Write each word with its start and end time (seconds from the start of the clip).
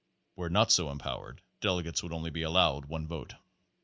Where 0.33 0.49
not 0.49 0.71
so 0.71 0.89
empowered 0.89 1.43
delegates 1.59 2.01
would 2.01 2.11
only 2.11 2.31
be 2.31 2.43
al 2.43 2.53
lowed 2.53 2.85
one 2.85 3.05
vote. 3.05 3.35